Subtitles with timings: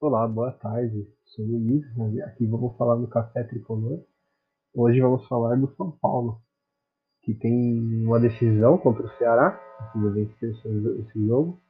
[0.00, 1.12] Olá, boa tarde.
[1.24, 1.84] Sou Luiz.
[2.22, 4.00] Aqui vamos falar do Café Tricolor.
[4.72, 6.40] Hoje vamos falar do São Paulo,
[7.22, 9.50] que tem uma decisão contra o Ceará,
[9.90, 10.50] precisa vencer
[11.00, 11.60] esse jogo,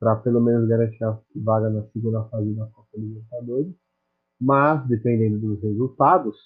[0.00, 3.72] para pelo menos garantir a vaga na segunda fase da Copa Libertadores.
[4.40, 6.36] Mas, dependendo dos resultados,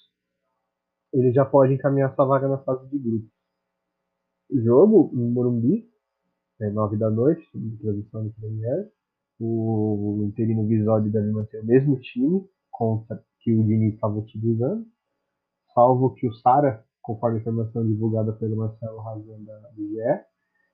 [1.11, 3.31] ele já pode encaminhar sua vaga na fase de grupos.
[4.51, 5.91] O jogo, no Morumbi,
[6.61, 7.49] é 9 da noite,
[7.81, 8.91] transmissão do Premier
[9.39, 14.85] o interino Visoli deve manter o mesmo time contra que o Diniz estava utilizando,
[15.73, 20.25] salvo que o Sara, conforme a informação divulgada pelo Marcelo Razan da GE,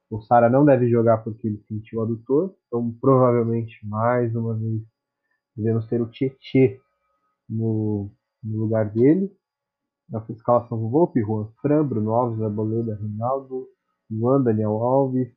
[0.09, 4.81] o Sara não deve jogar porque ele sentiu o adutor, então provavelmente mais uma vez
[5.55, 6.79] devemos ter o Tietê
[7.49, 8.11] no,
[8.43, 9.31] no lugar dele.
[10.09, 13.67] Na escalação do Volpe, Juan Fran, Bruno Alves, Arboleda, Reinaldo,
[14.09, 15.33] Juan, Daniel Alves,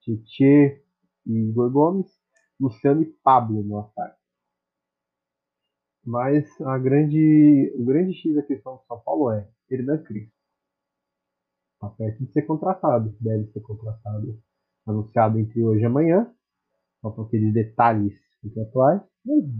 [0.00, 0.82] Tietê
[1.26, 2.19] e Igor Gomes.
[2.60, 4.20] Luciano e Pablo no ataque.
[6.04, 10.32] Mas a grande, o grande X da questão do São Paulo é Hernan Crespo.
[11.74, 14.38] Está perto de ser contratado, deve ser contratado,
[14.86, 16.30] anunciado entre hoje e amanhã.
[17.00, 19.00] Faltam aqueles detalhes contratuais.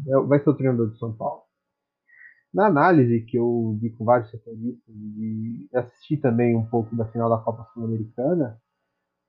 [0.09, 1.43] É, vai ser o treinador do São Paulo.
[2.53, 7.31] Na análise que eu vi com vários setoristas e assisti também um pouco da final
[7.31, 8.61] da Copa Sul-Americana,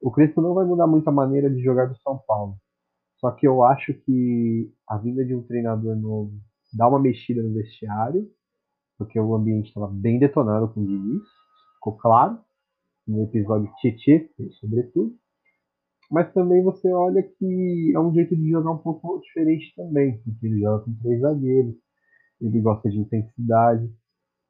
[0.02, 2.58] o Crespo não vai mudar muito a maneira de jogar do São Paulo.
[3.22, 6.34] Só que eu acho que a vinda de um treinador novo
[6.74, 8.28] dá uma mexida no vestiário,
[8.98, 11.22] porque o ambiente estava bem detonado com o Diniz,
[11.76, 12.40] ficou claro,
[13.08, 14.28] no episódio Tietê,
[14.60, 15.16] sobretudo.
[16.10, 20.48] Mas também você olha que é um jeito de jogar um pouco diferente também, porque
[20.48, 21.76] ele joga com três zagueiros,
[22.42, 23.90] ele gosta de intensidade.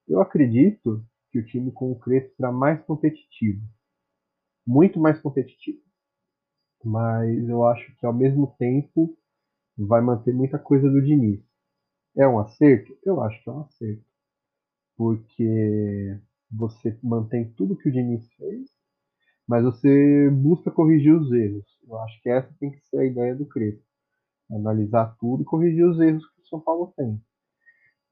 [0.08, 3.62] Eu acredito que o time com o Crespo será mais competitivo,
[4.66, 5.91] muito mais competitivo
[6.84, 9.16] mas eu acho que ao mesmo tempo
[9.78, 11.42] vai manter muita coisa do Diniz.
[12.18, 12.98] É um acerto?
[13.04, 14.06] Eu acho que é um acerto.
[14.98, 16.20] Porque
[16.52, 18.70] você mantém tudo que o Diniz fez,
[19.48, 21.66] mas você busca corrigir os erros.
[21.88, 23.84] Eu acho que essa tem que ser a ideia do Crespo.
[24.52, 27.22] Analisar tudo e corrigir os erros que o São Paulo tem.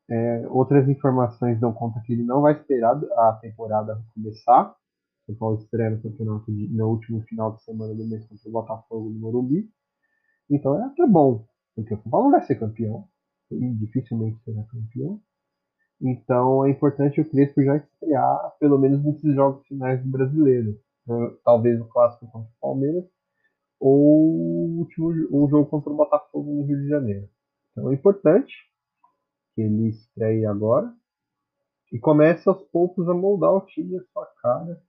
[0.10, 4.76] É, outras informações dão conta que ele não vai esperar a temporada começar
[5.30, 8.52] são Paulo estreia no campeonato de, no último final de semana do mês contra o
[8.52, 9.70] Botafogo no Morumbi.
[10.50, 11.46] Então é até bom,
[11.76, 13.08] porque o São Paulo vai ser campeão,
[13.52, 15.22] e dificilmente será campeão.
[16.02, 20.80] Então é importante o Crespo já estrear, pelo menos nesses jogos finais do brasileiro.
[21.44, 23.06] Talvez o clássico contra o Palmeiras,
[23.80, 27.30] ou o último um jogo contra o Botafogo no Rio de Janeiro.
[27.72, 28.54] Então é importante
[29.54, 30.92] que ele estreie agora
[31.92, 34.89] e comece aos poucos a moldar o time à sua cara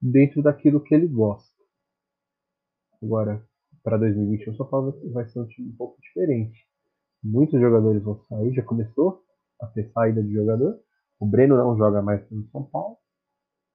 [0.00, 1.54] dentro daquilo que ele gosta.
[3.02, 3.44] Agora,
[3.82, 6.66] para 2021, o São Paulo vai ser um time um pouco diferente.
[7.22, 9.22] Muitos jogadores vão sair, já começou
[9.60, 10.78] a ter saída de jogador.
[11.18, 12.96] O Breno não joga mais no São Paulo.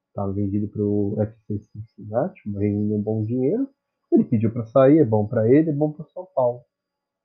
[0.10, 3.70] Estava tá vendido para o FC Cincinnati, rendendo um bom dinheiro.
[4.12, 6.62] Ele pediu para sair, é bom para ele, é bom para o São Paulo.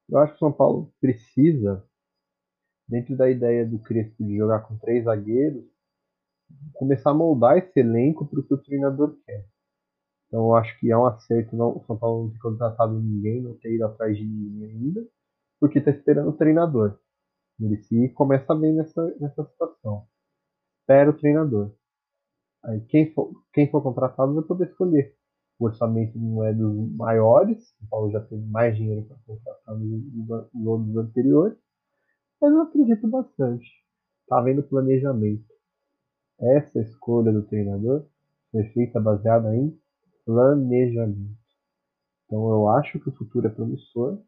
[0.08, 1.84] Eu acho que o São Paulo precisa,
[2.88, 5.64] dentro da ideia do Crespo de jogar com três zagueiros,
[6.74, 9.46] começar a moldar esse elenco para o que o treinador quer.
[10.26, 13.42] Então eu acho que é um acerto não, o São Paulo não ter contratado ninguém,
[13.42, 15.06] não ter ido atrás de ninguém ainda,
[15.60, 16.98] porque está esperando o treinador.
[17.58, 20.06] Murici começa bem nessa, nessa situação.
[20.80, 21.72] Espera o treinador.
[22.64, 25.14] Aí quem for, quem for contratado vai poder escolher.
[25.58, 30.30] O orçamento não é dos maiores, o Paulo já teve mais dinheiro para contratar nos
[30.68, 31.56] anos anteriores,
[32.40, 33.66] mas eu acredito bastante.
[34.22, 35.55] Está havendo planejamento.
[36.38, 38.06] Essa escolha do treinador
[38.52, 39.78] foi feita baseada em
[40.24, 41.38] planejamento.
[42.24, 44.20] Então eu acho que o futuro é promissor,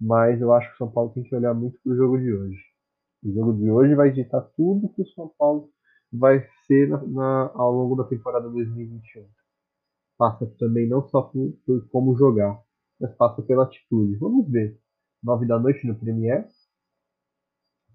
[0.00, 2.32] mas eu acho que o São Paulo tem que olhar muito para o jogo de
[2.32, 2.62] hoje.
[3.24, 5.70] O jogo de hoje vai ditar tudo que o São Paulo
[6.12, 9.28] vai ser na, na, ao longo da temporada 2021.
[10.18, 12.60] Passa também não só por, por, como jogar,
[13.00, 14.16] mas passa pela atitude.
[14.16, 14.78] Vamos ver.
[15.22, 16.46] Nove da noite no Premier.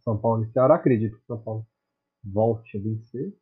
[0.03, 0.75] São Paulo e Ceará.
[0.75, 1.67] Acredito que o São Paulo
[2.23, 3.33] volte a vencer.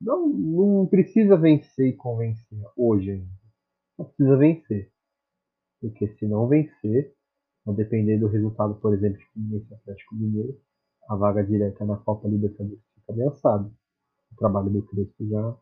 [0.00, 3.30] Não, não precisa vencer e convencer hoje ainda.
[3.98, 4.92] Não precisa vencer.
[5.80, 7.14] Porque se não vencer,
[7.66, 10.58] a depender do resultado, por exemplo, de Fluminense Atlético Mineiro,
[11.08, 13.70] a vaga direta na Copa Libertadores fica ameaçada.
[14.32, 15.56] O trabalho do Crespo já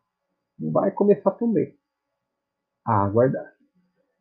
[0.59, 1.77] não vai começar também.
[2.85, 3.53] A aguardar.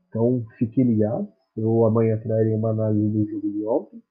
[0.07, 1.31] Então fique ligado.
[1.55, 4.03] Eu amanhã trarei uma análise do jogo de ontem.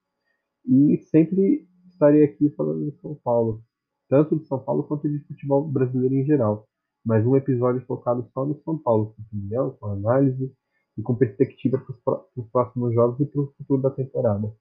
[0.66, 3.62] E sempre estarei aqui falando de São Paulo
[4.08, 6.66] tanto de São Paulo quanto de futebol brasileiro em geral.
[7.04, 10.52] Mas um episódio focado só no São Paulo, com opinião, com análise
[10.96, 14.52] e com perspectiva para os próximos jogos e para o futuro da temporada.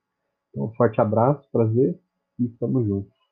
[0.49, 1.99] Então, um forte abraço, prazer
[2.39, 3.22] e estamos juntos.